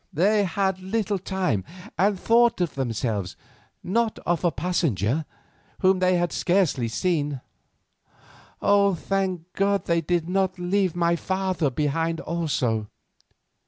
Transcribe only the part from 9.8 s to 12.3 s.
they did not leave my father behind